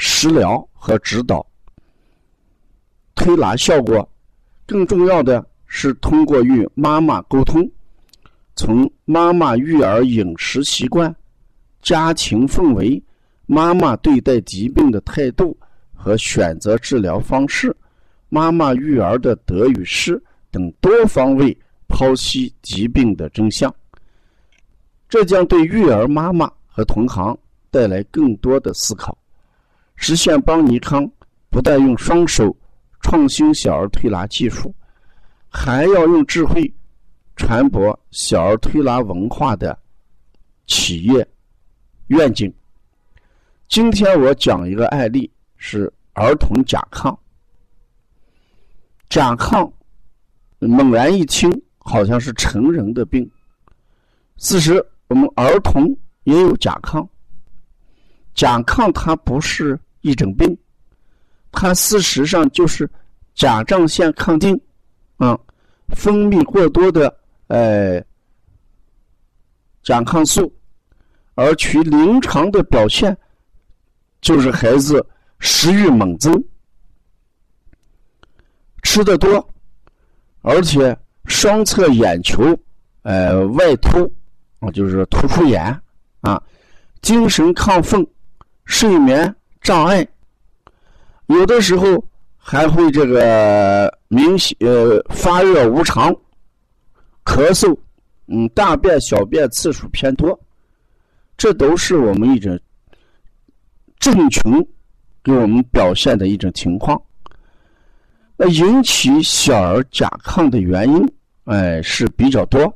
[0.00, 1.44] 食疗和指导，
[3.16, 4.08] 推拿效果，
[4.64, 7.68] 更重要的是通过与妈妈沟通，
[8.54, 11.12] 从妈妈育儿饮食习惯、
[11.82, 13.02] 家庭氛围、
[13.46, 15.56] 妈妈对待疾病的态度
[15.92, 17.76] 和选择治疗方式、
[18.28, 20.22] 妈妈育儿的得与失
[20.52, 21.58] 等多方位
[21.88, 23.74] 剖析疾病的真相。
[25.08, 27.36] 这将对育儿妈妈和同行
[27.68, 29.18] 带来更多的思考。
[30.00, 31.10] 实现邦尼康
[31.50, 32.56] 不但用双手
[33.00, 34.72] 创新小儿推拿技术，
[35.48, 36.72] 还要用智慧
[37.34, 39.76] 传播小儿推拿文化的
[40.68, 41.28] 企业
[42.06, 42.50] 愿景。
[43.66, 47.14] 今天我讲一个案例，是儿童甲亢。
[49.10, 49.70] 甲亢
[50.60, 53.28] 猛然一听，好像是成人的病。
[54.36, 55.84] 事实，我们儿童
[56.22, 57.06] 也有甲亢。
[58.32, 59.78] 甲亢它不是。
[60.08, 60.56] 一种病，
[61.52, 62.90] 它事实上就是
[63.34, 64.58] 甲状腺亢进，
[65.18, 65.38] 啊，
[65.88, 67.14] 分泌过多的
[67.48, 68.00] 呃
[69.82, 70.52] 甲亢素，
[71.34, 73.16] 而其临床的表现
[74.20, 75.04] 就是孩子
[75.38, 76.32] 食欲猛增，
[78.82, 79.48] 吃的多，
[80.42, 82.42] 而且双侧眼球
[83.02, 84.12] 呃外凸
[84.60, 85.80] 啊，就是突出眼
[86.20, 86.42] 啊，
[87.02, 88.04] 精神亢奋，
[88.64, 89.34] 睡眠。
[89.68, 90.08] 障碍，
[91.26, 92.02] 有的时候
[92.38, 96.10] 还会这个明显呃发热无常，
[97.22, 97.76] 咳嗽，
[98.28, 100.40] 嗯，大便小便次数偏多，
[101.36, 102.58] 这都是我们一种
[103.98, 104.66] 症群
[105.22, 106.98] 给我们表现的一种情况。
[108.38, 111.12] 那引起小儿甲亢的原因，
[111.44, 112.74] 哎是比较多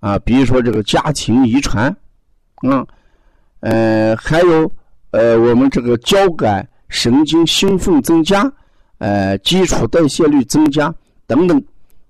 [0.00, 1.88] 啊，比如说这个家庭遗传，
[2.56, 2.86] 啊，
[3.60, 4.70] 呃，还有。
[5.16, 8.52] 呃，我们这个交感神经兴奋增加，
[8.98, 10.94] 呃，基础代谢率增加
[11.26, 11.64] 等等，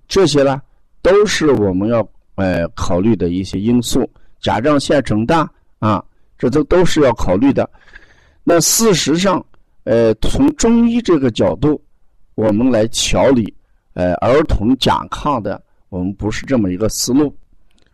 [0.09, 0.61] 这些呢
[1.01, 4.05] 都是我们要呃考虑的一些因素。
[4.41, 6.03] 甲状腺肿大啊，
[6.37, 7.69] 这都都是要考虑的。
[8.43, 9.43] 那事实上，
[9.85, 11.81] 呃，从中医这个角度，
[12.35, 13.53] 我们来调理
[13.93, 17.33] 呃儿童甲亢的，我们不是这么一个思路。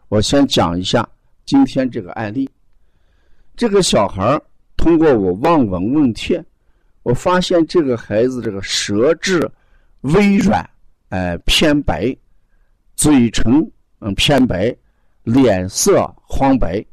[0.10, 1.08] 我先讲一下
[1.46, 2.50] 今天这个案例，
[3.56, 4.42] 这个小孩儿。
[4.84, 6.44] 通过我望闻问切，
[7.04, 9.50] 我发现这个孩子这个舌质
[10.02, 10.70] 微软，
[11.08, 12.14] 哎偏白，
[12.94, 13.66] 嘴唇
[14.00, 14.76] 嗯偏白，
[15.24, 16.86] 脸色黄白，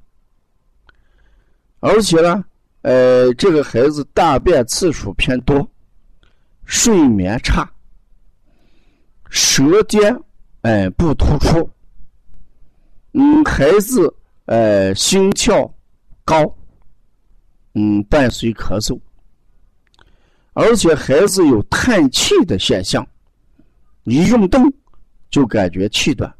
[1.80, 2.44] 而且呢，
[2.82, 5.68] 呃这个孩子大便次数偏多，
[6.64, 7.68] 睡眠差，
[9.30, 10.16] 舌尖
[10.60, 11.68] 哎不突出，
[13.14, 14.14] 嗯孩子
[14.44, 15.68] 呃心跳
[16.24, 16.56] 高。
[17.74, 18.98] 嗯，伴随咳嗽，
[20.54, 23.06] 而且孩子有叹气的现象，
[24.02, 24.60] 一运动
[25.30, 26.34] 就感觉气短。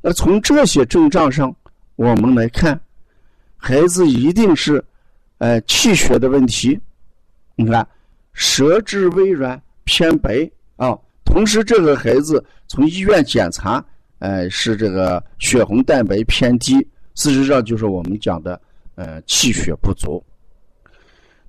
[0.00, 1.52] 那从这些症状上，
[1.96, 2.80] 我们来看，
[3.56, 4.82] 孩子一定是，
[5.38, 6.78] 呃，气血的问题。
[7.56, 7.84] 你看，
[8.34, 13.84] 舌质微软偏白啊，同时这个孩子从医院检查，
[14.20, 16.74] 呃，是这个血红蛋白偏低，
[17.16, 18.60] 事实上就是我们讲的。
[18.96, 20.22] 呃，气血不足。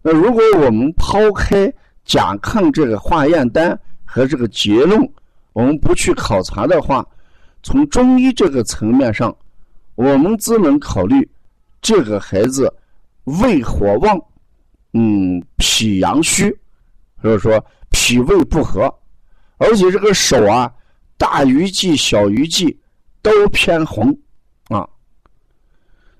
[0.01, 1.73] 那如果我们抛开
[2.05, 5.01] 甲亢这个化验单和这个结论，
[5.53, 7.05] 我们不去考察的话，
[7.63, 9.35] 从中医这个层面上，
[9.95, 11.27] 我们只能考虑
[11.81, 12.73] 这个孩子
[13.23, 14.21] 胃火旺，
[14.93, 16.49] 嗯，脾阳虚，
[17.17, 18.93] 或者说脾胃不和，
[19.57, 20.71] 而且这个手啊，
[21.17, 22.79] 大鱼际、小鱼际
[23.21, 24.17] 都偏红。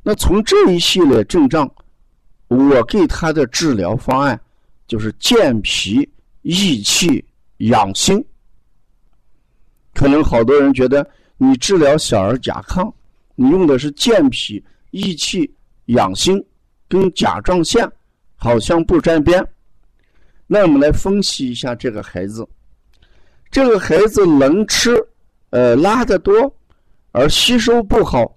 [0.08, 1.70] 那从这一系列症状，
[2.48, 4.40] 我给他的治疗方案
[4.88, 6.10] 就是健脾
[6.44, 7.22] 益气
[7.58, 8.26] 养心。
[9.94, 11.06] 可能好多人觉得
[11.36, 12.90] 你治疗小儿甲亢，
[13.36, 15.54] 你用的是健脾益气
[15.88, 16.42] 养心，
[16.88, 17.86] 跟甲状腺
[18.38, 19.46] 好像不沾边。
[20.46, 22.48] 那我们来分析一下这个孩子，
[23.52, 24.96] 这个孩子能吃，
[25.50, 26.34] 呃，拉的多，
[27.12, 28.37] 而吸收不好。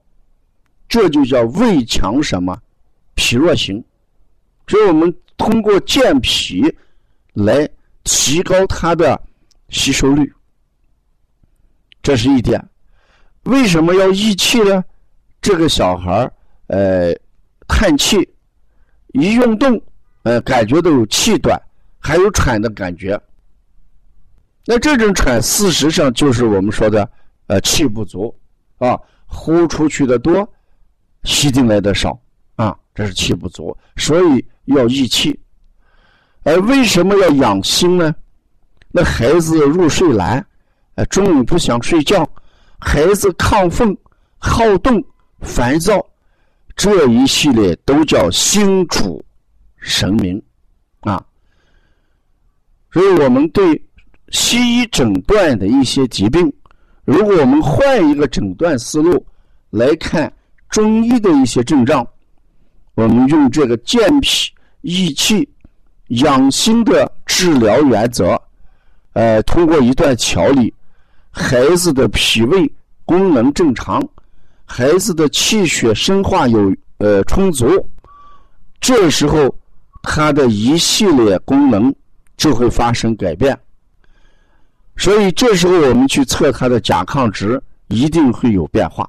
[0.90, 2.60] 这就叫胃强什么，
[3.14, 3.82] 脾弱型。
[4.66, 6.62] 所以我们通过健脾
[7.32, 7.66] 来
[8.04, 9.18] 提高它的
[9.68, 10.30] 吸收率。
[12.02, 12.62] 这是一点。
[13.44, 14.84] 为什么要益气呢？
[15.40, 16.30] 这个小孩
[16.66, 17.14] 呃，
[17.66, 18.16] 叹气，
[19.12, 19.80] 一运动，
[20.24, 21.60] 呃，感觉都有气短，
[21.98, 23.18] 还有喘的感觉。
[24.66, 27.08] 那这种喘，事实上就是我们说的，
[27.46, 28.34] 呃，气不足
[28.78, 30.46] 啊，呼出去的多，
[31.24, 32.18] 吸进来的少
[32.56, 35.38] 啊，这是气不足，所以要益气。
[36.42, 38.14] 而为什么要养心呢？
[38.90, 40.44] 那孩子入睡难，
[40.94, 42.28] 呃，中午不想睡觉，
[42.78, 43.96] 孩子亢奋、
[44.38, 45.02] 好动、
[45.40, 46.04] 烦躁，
[46.76, 49.24] 这一系列都叫心主
[49.78, 50.42] 神明
[51.00, 51.24] 啊。
[52.92, 53.82] 所以我们对。
[54.32, 56.40] 西医诊断的一些疾病，
[57.04, 59.26] 如果我们换一个诊断思路
[59.70, 60.32] 来看
[60.70, 62.06] 中医的一些症状，
[62.94, 64.52] 我们用这个健脾
[64.82, 65.46] 益气、
[66.08, 68.40] 养心的治疗原则，
[69.14, 70.72] 呃，通过一段调理，
[71.30, 72.72] 孩子的脾胃
[73.04, 74.00] 功能正常，
[74.64, 77.66] 孩子的气血生化有呃充足，
[78.80, 79.52] 这时候
[80.02, 81.92] 他的一系列功能
[82.36, 83.58] 就会发生改变。
[84.96, 89.08] 所以这时候我们去测他的甲亢值，一定会有变化，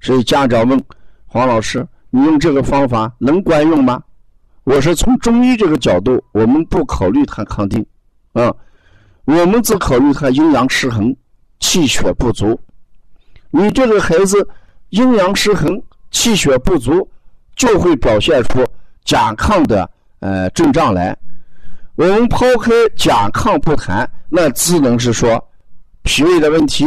[0.00, 0.82] 所以家长问
[1.26, 4.02] 黄老师：“你用这个方法能管用吗？”
[4.64, 7.84] 我说：“从中医这个角度，我们不考虑他抗定，
[8.32, 8.54] 啊，
[9.24, 11.14] 我们只考虑他阴阳失衡、
[11.58, 12.58] 气血不足。
[13.50, 14.48] 你这个孩子
[14.90, 15.80] 阴阳失衡、
[16.10, 17.08] 气血不足，
[17.56, 18.64] 就会表现出
[19.04, 21.16] 甲亢的呃症状来。”
[21.96, 25.38] 我们抛开甲亢不谈，那只能是说
[26.02, 26.86] 脾胃的问题、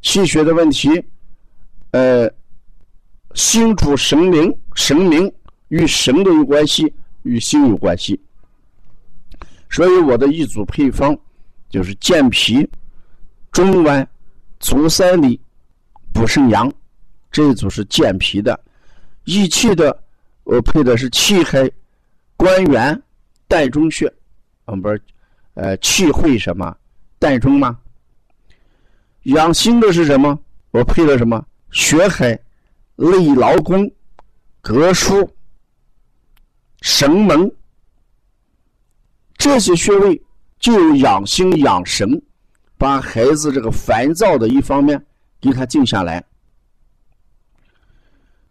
[0.00, 0.88] 气血的问题，
[1.94, 2.28] 呃，
[3.34, 5.32] 心主神明，神明
[5.68, 6.92] 与神的有关系，
[7.22, 8.20] 与心有关系。
[9.70, 11.16] 所以我的一组配方
[11.70, 12.68] 就是健脾、
[13.52, 14.04] 中脘、
[14.58, 15.40] 足三里、
[16.12, 16.68] 补肾阳，
[17.30, 18.58] 这一组是健脾的；
[19.22, 19.96] 益气的，
[20.42, 21.70] 我配的是气海、
[22.36, 23.00] 关元。
[23.48, 24.12] 膻中穴，
[24.64, 25.00] 我们不是，
[25.54, 26.76] 呃，气会什么？
[27.20, 27.78] 膻中吗？
[29.24, 30.36] 养心的是什么？
[30.72, 31.46] 我配了什么？
[31.74, 32.38] 血海、
[32.94, 33.84] 内劳宫、
[34.62, 35.28] 膈腧、
[36.80, 37.52] 神门，
[39.36, 40.22] 这些穴位
[40.60, 42.08] 就有养心养神，
[42.78, 45.04] 把孩子这个烦躁的一方面
[45.40, 46.24] 给他静下来。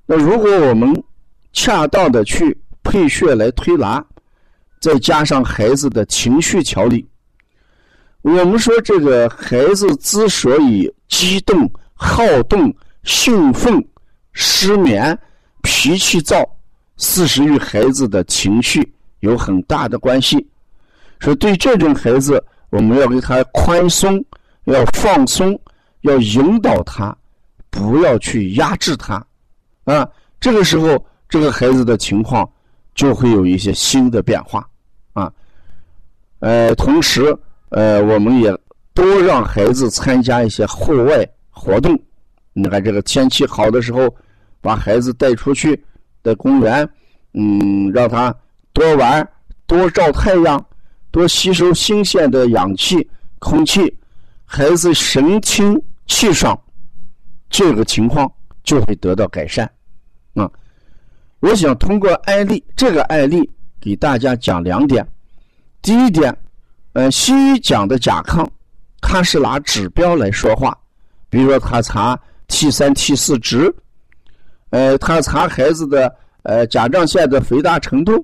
[0.05, 1.03] 那如果我们
[1.53, 4.05] 恰当的去配穴来推拿。
[4.81, 7.07] 再加上孩子的情绪调理，
[8.21, 13.85] 我们说这个孩子之所以激动、好动、兴奋、
[14.31, 15.17] 失眠、
[15.61, 16.43] 脾气躁，
[16.97, 20.45] 事实与孩子的情绪有很大的关系。
[21.19, 24.23] 所以，对这种孩子，我们要给他宽松，
[24.65, 25.57] 要放松，
[26.01, 27.15] 要引导他，
[27.69, 29.25] 不要去压制他。
[29.85, 30.07] 啊，
[30.39, 32.49] 这个时候，这个孩子的情况
[32.95, 34.67] 就会有一些新的变化。
[35.13, 35.31] 啊，
[36.39, 37.35] 呃，同时，
[37.69, 38.57] 呃，我们也
[38.93, 41.97] 多让孩子参加一些户外活动。
[42.53, 44.15] 你看，这个天气好的时候，
[44.61, 45.83] 把孩子带出去，
[46.23, 46.87] 在公园，
[47.33, 48.33] 嗯，让他
[48.71, 49.27] 多玩，
[49.65, 50.63] 多照太阳，
[51.11, 53.93] 多吸收新鲜的氧气、空气，
[54.45, 56.57] 孩子神清气爽，
[57.49, 58.31] 这个情况
[58.63, 59.69] 就会得到改善。
[60.35, 60.49] 啊，
[61.39, 63.49] 我想通过案例，这个案例。
[63.81, 65.05] 给大家讲两点，
[65.81, 66.33] 第一点，
[66.93, 68.47] 呃，西医讲的甲亢，
[69.01, 70.73] 它是拿指标来说话，
[71.29, 72.17] 比如说他查
[72.53, 73.73] T 三 T 四值，
[74.69, 78.23] 呃，他查孩子的呃甲状腺的肥大程度，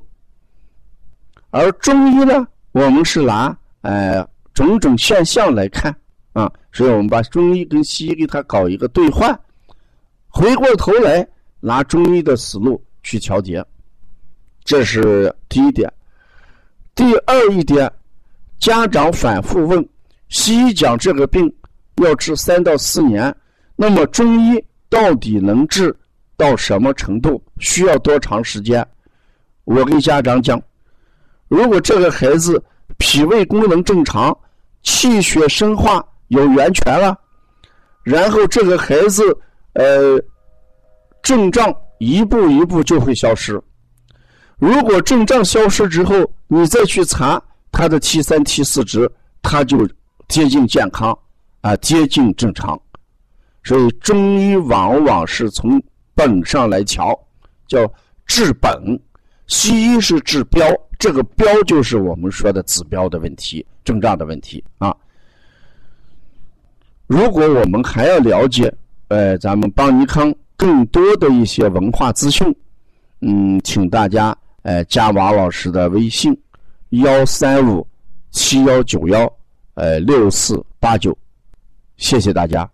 [1.49, 5.93] 而中医呢，我们是拿呃种种现象来看
[6.33, 9.37] 啊，所以我们把中医跟西医给他搞一个兑换，
[10.27, 11.27] 回过头来
[11.59, 13.65] 拿中医的思路去调节。
[14.63, 15.91] 这是第一点，
[16.93, 17.91] 第二一点，
[18.59, 19.83] 家长反复问，
[20.27, 21.51] 西医讲这个病
[21.95, 23.35] 要治三到四年，
[23.81, 25.95] 那么中医到底能治
[26.35, 27.41] 到什么程度？
[27.59, 28.85] 需要多长时间？
[29.63, 30.61] 我跟家长讲，
[31.47, 32.61] 如果这个孩子
[32.97, 34.37] 脾胃功能正常，
[34.83, 37.17] 气血生化有源泉了，
[38.03, 39.23] 然后这个孩子
[39.75, 40.21] 呃
[41.23, 43.61] 症状一步一步就会消失。
[44.57, 49.09] 如果症状消失之后，你再去查他的 T 三 T 四值，
[49.41, 49.87] 他就
[50.27, 51.17] 接近健康，
[51.61, 52.77] 啊，接近正常。
[53.63, 55.81] 所以中医往往是从
[56.15, 57.17] 本上来调，
[57.67, 57.91] 叫
[58.25, 58.71] 治本。
[59.47, 60.63] 西医是治标，
[60.99, 64.95] 这个标就是我们说的指标的问题、症状的问题啊。
[67.07, 68.71] 如果我们还要了解，
[69.07, 72.55] 呃，咱们邦尼康更多的一些文化资讯，
[73.21, 76.39] 嗯，请大家呃加王老师的微信：
[76.89, 77.87] 幺三五
[78.29, 79.27] 七幺九幺
[79.73, 81.17] 呃六四八九，
[81.97, 82.69] 谢谢大家。